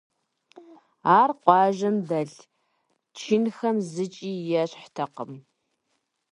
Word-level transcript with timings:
Ар 1.19 1.31
къуажэм 1.41 1.95
дэлъ 2.07 2.39
чынхэм 3.17 3.77
зыкӀи 3.91 4.31
ещхьтэкъым. 4.61 5.33